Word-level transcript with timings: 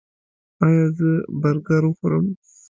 ایا 0.63 0.85
زه 0.97 1.09
برګر 1.41 1.83
وخورم؟ 1.87 2.25